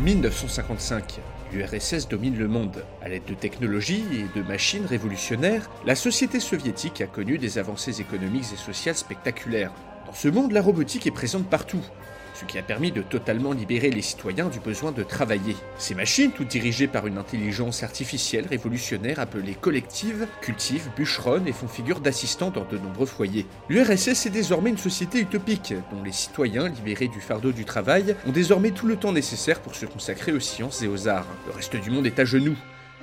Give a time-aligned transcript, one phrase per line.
[0.00, 1.20] 1955.
[1.52, 2.84] L'URSS domine le monde.
[3.02, 8.00] À l'aide de technologies et de machines révolutionnaires, la société soviétique a connu des avancées
[8.00, 9.72] économiques et sociales spectaculaires.
[10.06, 11.82] Dans ce monde, la robotique est présente partout,
[12.40, 15.56] ce qui a permis de totalement libérer les citoyens du besoin de travailler.
[15.76, 21.68] Ces machines, toutes dirigées par une intelligence artificielle révolutionnaire appelée collective, cultivent, bûcheronnent et font
[21.68, 23.46] figure d'assistants dans de nombreux foyers.
[23.68, 28.32] L'URSS est désormais une société utopique, dont les citoyens, libérés du fardeau du travail, ont
[28.32, 31.26] désormais tout le temps nécessaire pour se consacrer aux sciences et aux arts.
[31.46, 32.56] Le reste du monde est à genoux,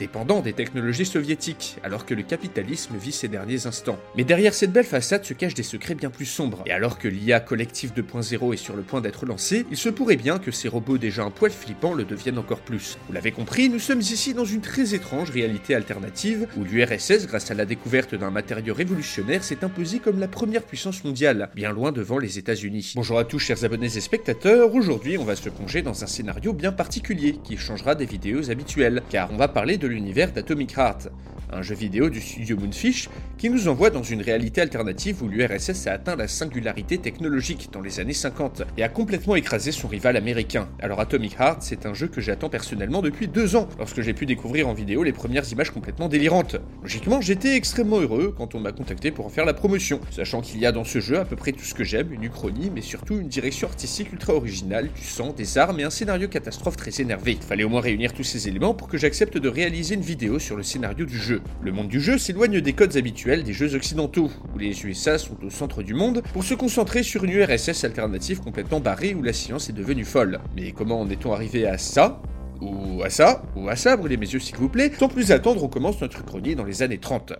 [0.00, 3.98] dépendant des technologies soviétiques, alors que le capitalisme vit ses derniers instants.
[4.16, 7.06] Mais derrière cette belle façade se cachent des secrets bien plus sombres, et alors que
[7.06, 10.68] l'IA collective 2.0 est sur le point d'être lancée, il se pourrait bien que ces
[10.68, 12.96] robots déjà un poil flippants le deviennent encore plus.
[13.06, 17.50] Vous l'avez compris, nous sommes ici dans une très étrange réalité alternative, où l'URSS, grâce
[17.50, 21.92] à la découverte d'un matériau révolutionnaire, s'est imposée comme la première puissance mondiale, bien loin
[21.92, 22.94] devant les États-Unis.
[22.96, 26.54] Bonjour à tous chers abonnés et spectateurs, aujourd'hui on va se plonger dans un scénario
[26.54, 31.10] bien particulier, qui changera des vidéos habituelles, car on va parler de l'univers d'Atomic Heart,
[31.52, 35.86] un jeu vidéo du studio Moonfish qui nous envoie dans une réalité alternative où l'URSS
[35.86, 40.16] a atteint la singularité technologique dans les années 50 et a complètement écrasé son rival
[40.16, 40.68] américain.
[40.80, 44.26] Alors Atomic Heart, c'est un jeu que j'attends personnellement depuis deux ans, lorsque j'ai pu
[44.26, 46.56] découvrir en vidéo les premières images complètement délirantes.
[46.82, 50.60] Logiquement, j'étais extrêmement heureux quand on m'a contacté pour en faire la promotion, sachant qu'il
[50.60, 52.82] y a dans ce jeu à peu près tout ce que j'aime, une uchronie, mais
[52.82, 57.00] surtout une direction artistique ultra originale, du sang, des armes et un scénario catastrophe très
[57.00, 57.32] énervé.
[57.32, 60.38] Il fallait au moins réunir tous ces éléments pour que j'accepte de réaliser une vidéo
[60.38, 61.40] sur le scénario du jeu.
[61.62, 65.36] Le monde du jeu s'éloigne des codes habituels des jeux occidentaux, où les USA sont
[65.42, 69.32] au centre du monde, pour se concentrer sur une URSS alternative complètement barrée où la
[69.32, 70.40] science est devenue folle.
[70.54, 72.22] Mais comment en est-on arrivé à ça?
[72.60, 74.92] Ou à ça, ou à ça, brûlez mes yeux s'il vous plaît.
[74.98, 77.32] Sans plus attendre, on commence notre chronique dans les années 30.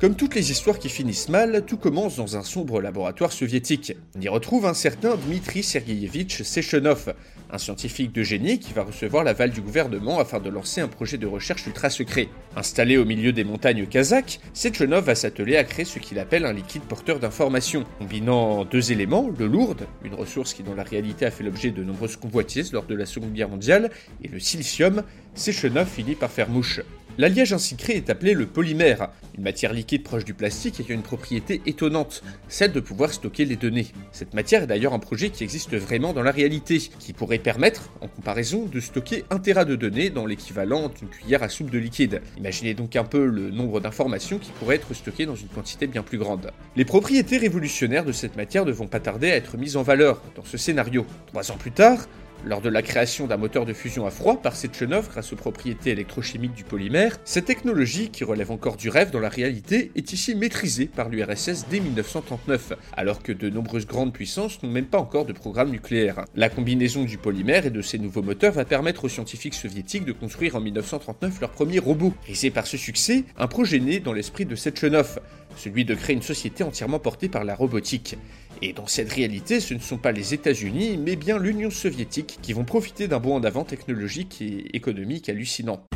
[0.00, 3.92] Comme toutes les histoires qui finissent mal, tout commence dans un sombre laboratoire soviétique.
[4.16, 7.12] On y retrouve un certain Dmitri Sergeyevitch Sechenov,
[7.50, 11.18] un scientifique de génie qui va recevoir l'aval du gouvernement afin de lancer un projet
[11.18, 12.28] de recherche ultra secret.
[12.56, 16.54] Installé au milieu des montagnes kazakhs, Sechenov va s'atteler à créer ce qu'il appelle un
[16.54, 21.30] liquide porteur d'informations, combinant deux éléments, le lourd, une ressource qui dans la réalité a
[21.30, 23.90] fait l'objet de nombreuses convoitises lors de la Seconde Guerre mondiale,
[24.24, 25.02] et le silicium,
[25.34, 26.80] Sechenov finit par faire mouche.
[27.18, 31.02] L'alliage ainsi créé est appelé le polymère, une matière liquide proche du plastique ayant une
[31.02, 33.88] propriété étonnante, celle de pouvoir stocker les données.
[34.12, 37.90] Cette matière est d'ailleurs un projet qui existe vraiment dans la réalité, qui pourrait permettre,
[38.00, 41.78] en comparaison, de stocker un téra de données dans l'équivalent d'une cuillère à soupe de
[41.78, 42.22] liquide.
[42.38, 46.02] Imaginez donc un peu le nombre d'informations qui pourraient être stockées dans une quantité bien
[46.02, 46.50] plus grande.
[46.76, 50.22] Les propriétés révolutionnaires de cette matière ne vont pas tarder à être mises en valeur
[50.36, 51.04] dans ce scénario.
[51.26, 52.06] Trois ans plus tard,
[52.44, 55.90] lors de la création d'un moteur de fusion à froid par Sechenov grâce aux propriétés
[55.90, 60.34] électrochimiques du polymère, cette technologie, qui relève encore du rêve dans la réalité, est ici
[60.34, 65.24] maîtrisée par l'URSS dès 1939, alors que de nombreuses grandes puissances n'ont même pas encore
[65.24, 66.24] de programme nucléaire.
[66.34, 70.12] La combinaison du polymère et de ces nouveaux moteurs va permettre aux scientifiques soviétiques de
[70.12, 72.14] construire en 1939 leur premier robot.
[72.26, 75.20] Risé par ce succès, un projet né dans l'esprit de Sechenov,
[75.56, 78.16] celui de créer une société entièrement portée par la robotique.
[78.62, 82.52] Et dans cette réalité, ce ne sont pas les États-Unis, mais bien l'Union soviétique qui
[82.52, 85.86] vont profiter d'un bond en avant technologique et économique hallucinant.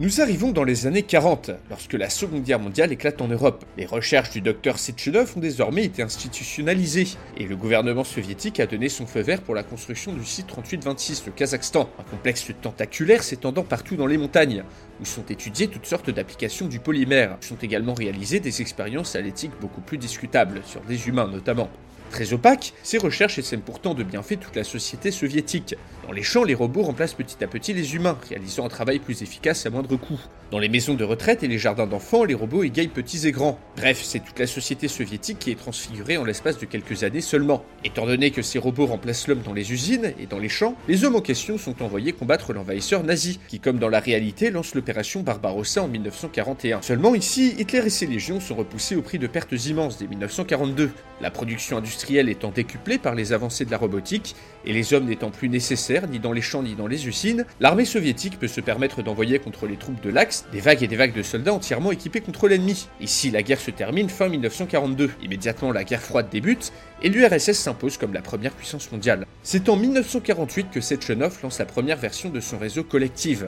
[0.00, 3.64] Nous arrivons dans les années 40, lorsque la Seconde Guerre mondiale éclate en Europe.
[3.78, 7.06] Les recherches du docteur Sechenov ont désormais été institutionnalisées,
[7.36, 11.26] et le gouvernement soviétique a donné son feu vert pour la construction du site 3826,
[11.26, 14.64] le Kazakhstan, un complexe tentaculaire s'étendant partout dans les montagnes,
[15.00, 17.36] où sont étudiées toutes sortes d'applications du polymère.
[17.40, 19.20] Sont également réalisées des expériences à
[19.60, 21.70] beaucoup plus discutables, sur des humains notamment.
[22.14, 25.74] Très opaques, ces recherches essaiment pourtant de bienfaits toute la société soviétique.
[26.06, 29.22] Dans les champs, les robots remplacent petit à petit les humains, réalisant un travail plus
[29.22, 30.20] efficace à moindre coût.
[30.52, 33.58] Dans les maisons de retraite et les jardins d'enfants, les robots égayent petits et grands.
[33.76, 37.64] Bref, c'est toute la société soviétique qui est transfigurée en l'espace de quelques années seulement.
[37.82, 41.04] Étant donné que ces robots remplacent l'homme dans les usines et dans les champs, les
[41.04, 45.22] hommes en question sont envoyés combattre l'envahisseur nazi, qui comme dans la réalité lance l'opération
[45.22, 46.82] Barbarossa en 1941.
[46.82, 50.92] Seulement ici, Hitler et ses légions sont repoussés au prix de pertes immenses dès 1942.
[51.20, 55.30] La production industrielle étant décuplée par les avancées de la robotique, et les hommes n'étant
[55.30, 59.02] plus nécessaires ni dans les champs ni dans les usines, l'armée soviétique peut se permettre
[59.02, 62.20] d'envoyer contre les troupes de l'Axe des vagues et des vagues de soldats entièrement équipés
[62.20, 62.88] contre l'ennemi.
[63.00, 65.10] Ici, la guerre se termine fin 1942.
[65.22, 66.72] Immédiatement, la guerre froide débute,
[67.02, 69.26] et l'URSS s'impose comme la première puissance mondiale.
[69.42, 73.44] C'est en 1948 que Sechenov lance la première version de son réseau collectif,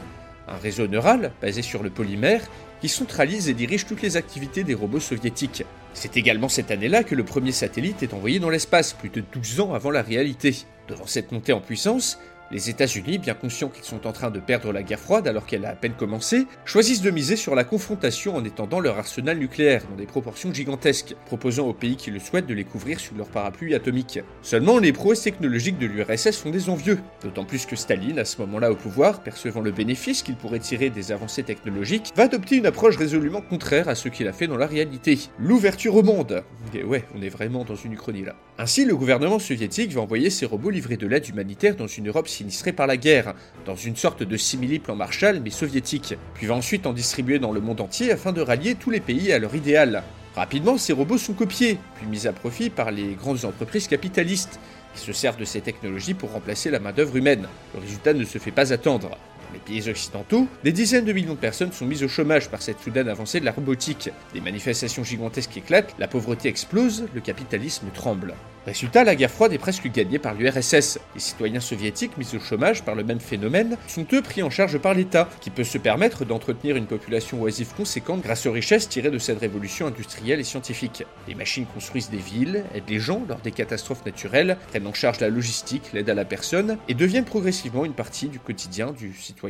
[0.49, 2.43] un réseau neural basé sur le polymère
[2.81, 5.65] qui centralise et dirige toutes les activités des robots soviétiques.
[5.97, 9.61] C'est également cette année-là que le premier satellite est envoyé dans l'espace, plus de 12
[9.61, 10.55] ans avant la réalité.
[10.89, 12.19] Devant cette montée en puissance,
[12.51, 15.65] les États-Unis, bien conscients qu'ils sont en train de perdre la guerre froide alors qu'elle
[15.65, 19.83] a à peine commencé, choisissent de miser sur la confrontation en étendant leur arsenal nucléaire
[19.91, 23.29] dans des proportions gigantesques, proposant aux pays qui le souhaitent de les couvrir sous leur
[23.29, 24.21] parapluie atomique.
[24.43, 28.41] Seulement, les prouesses technologiques de l'URSS sont des envieux, d'autant plus que Staline, à ce
[28.43, 32.67] moment-là au pouvoir, percevant le bénéfice qu'il pourrait tirer des avancées technologiques, va adopter une
[32.67, 35.19] approche résolument contraire à ce qu'il a fait dans la réalité.
[35.39, 36.45] L'ouverture au monde.
[36.85, 38.37] Ouais, on est vraiment dans une uchronie là.
[38.59, 42.27] Ainsi, le gouvernement soviétique va envoyer ses robots livrer de l'aide humanitaire dans une Europe
[42.27, 43.35] sinistrée par la guerre,
[43.67, 47.61] dans une sorte de simili-plan Marshall mais soviétique, puis va ensuite en distribuer dans le
[47.61, 50.03] monde entier afin de rallier tous les pays à leur idéal.
[50.35, 54.59] Rapidement, ces robots sont copiés, puis mis à profit par les grandes entreprises capitalistes,
[54.95, 57.47] qui se servent de ces technologies pour remplacer la main-d'œuvre humaine.
[57.75, 59.19] Le résultat ne se fait pas attendre.
[59.57, 62.79] Les pays occidentaux, des dizaines de millions de personnes sont mises au chômage par cette
[62.79, 64.11] soudaine avancée de la robotique.
[64.35, 68.35] Des manifestations gigantesques éclatent, la pauvreté explose, le capitalisme tremble.
[68.67, 70.99] Résultat, la guerre froide est presque gagnée par l'URSS.
[71.15, 74.79] Les citoyens soviétiques mis au chômage par le même phénomène sont eux pris en charge
[74.79, 79.13] par l'État, qui peut se permettre d'entretenir une population oisive conséquente grâce aux richesses tirées
[79.13, 81.05] de cette révolution industrielle et scientifique.
[81.29, 85.21] Les machines construisent des villes, aident les gens lors des catastrophes naturelles, prennent en charge
[85.21, 89.46] la logistique, l'aide à la personne, et deviennent progressivement une partie du quotidien du citoyen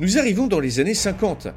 [0.00, 1.48] Nous arrivons dans les années 50.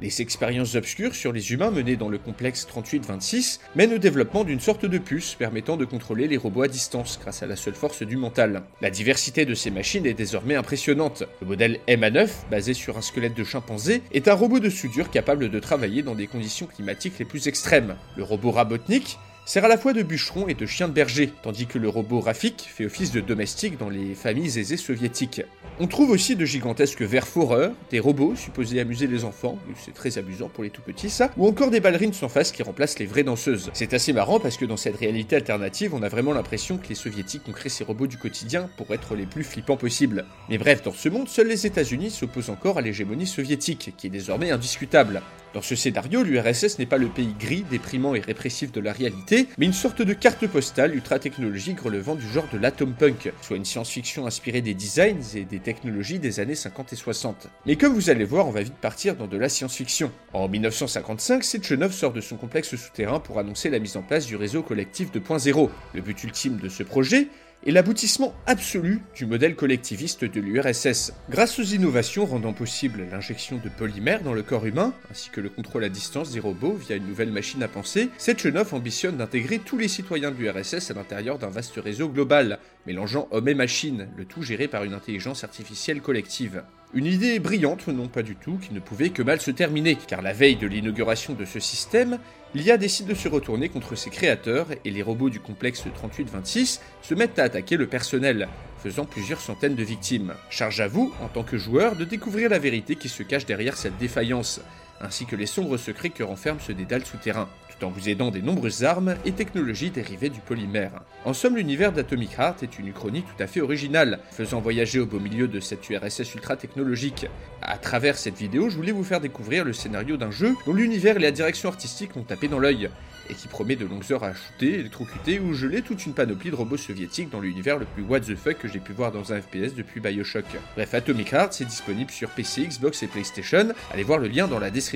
[0.00, 4.58] Les expériences obscures sur les humains menées dans le complexe 3826 mènent au développement d'une
[4.58, 8.02] sorte de puce permettant de contrôler les robots à distance grâce à la seule force
[8.02, 8.62] du mental.
[8.80, 11.24] La diversité de ces machines est désormais impressionnante.
[11.42, 15.50] Le modèle MA9, basé sur un squelette de chimpanzé, est un robot de soudure capable
[15.50, 17.96] de travailler dans des conditions climatiques les plus extrêmes.
[18.16, 21.66] Le robot Rabotnik, sert à la fois de bûcheron et de chien de berger, tandis
[21.66, 25.42] que le robot Rafik fait office de domestique dans les familles aisées soviétiques.
[25.78, 30.18] On trouve aussi de gigantesques vers foreurs, des robots supposés amuser les enfants, c'est très
[30.18, 33.06] amusant pour les tout petits ça, ou encore des ballerines sans face qui remplacent les
[33.06, 33.70] vraies danseuses.
[33.72, 36.94] C'est assez marrant parce que dans cette réalité alternative, on a vraiment l'impression que les
[36.94, 40.26] soviétiques ont créé ces robots du quotidien pour être les plus flippants possibles.
[40.48, 44.10] Mais bref, dans ce monde, seuls les États-Unis s'opposent encore à l'hégémonie soviétique, qui est
[44.10, 45.22] désormais indiscutable.
[45.52, 49.29] Dans ce scénario, l'URSS n'est pas le pays gris, déprimant et répressif de la réalité,
[49.58, 53.64] mais une sorte de carte postale ultra-technologique relevant du genre de l'atom punk, soit une
[53.64, 57.48] science-fiction inspirée des designs et des technologies des années 50 et 60.
[57.66, 60.10] Mais comme vous allez voir, on va vite partir dans de la science-fiction.
[60.32, 64.36] En 1955, Sechenov sort de son complexe souterrain pour annoncer la mise en place du
[64.36, 65.70] réseau collectif 2.0.
[65.94, 67.28] Le but ultime de ce projet
[67.66, 71.12] est l'aboutissement absolu du modèle collectiviste de l'URSS.
[71.28, 75.50] Grâce aux innovations rendant possible l'injection de polymères dans le corps humain, ainsi que le
[75.50, 79.76] contrôle à distance des robots via une nouvelle machine à penser, Sechenov ambitionne d'intégrer tous
[79.76, 84.24] les citoyens de l'URSS à l'intérieur d'un vaste réseau global, mélangeant hommes et machines, le
[84.24, 86.62] tout géré par une intelligence artificielle collective.
[86.92, 90.22] Une idée brillante, non pas du tout, qui ne pouvait que mal se terminer, car
[90.22, 92.18] la veille de l'inauguration de ce système,
[92.52, 97.14] l'IA décide de se retourner contre ses créateurs et les robots du complexe 3826 se
[97.14, 98.48] mettent à attaquer le personnel,
[98.82, 100.34] faisant plusieurs centaines de victimes.
[100.50, 103.76] Charge à vous, en tant que joueur, de découvrir la vérité qui se cache derrière
[103.76, 104.60] cette défaillance,
[105.00, 108.42] ainsi que les sombres secrets que renferme ce dédale souterrain, tout en vous aidant des
[108.42, 110.92] nombreuses armes et technologies dérivées du polymère.
[111.24, 115.06] En somme, l'univers d'Atomic Heart est une uchronie tout à fait originale, faisant voyager au
[115.06, 117.26] beau milieu de cette URSS ultra technologique.
[117.62, 121.16] À travers cette vidéo, je voulais vous faire découvrir le scénario d'un jeu dont l'univers
[121.16, 122.90] et la direction artistique m'ont tapé dans l'œil,
[123.30, 126.56] et qui promet de longues heures à shooter, électrocuter ou geler toute une panoplie de
[126.56, 129.40] robots soviétiques dans l'univers le plus what the fuck que j'ai pu voir dans un
[129.40, 130.44] FPS depuis Bioshock.
[130.74, 134.58] Bref, Atomic Heart, c'est disponible sur PC, Xbox et PlayStation, allez voir le lien dans
[134.58, 134.89] la description.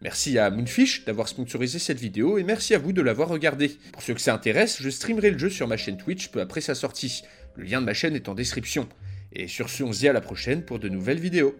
[0.00, 3.78] Merci à Moonfish d'avoir sponsorisé cette vidéo et merci à vous de l'avoir regardé.
[3.92, 6.60] Pour ceux que ça intéresse, je streamerai le jeu sur ma chaîne Twitch peu après
[6.60, 7.22] sa sortie.
[7.56, 8.88] Le lien de ma chaîne est en description.
[9.32, 11.56] Et sur ce, on se dit à la prochaine pour de nouvelles vidéos.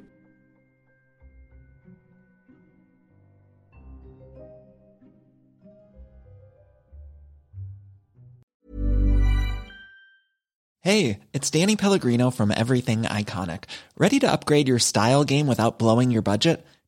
[10.83, 13.64] Hey, it's Danny Pellegrino from Everything Iconic.
[13.97, 16.62] Ready to upgrade your style game without blowing your budget?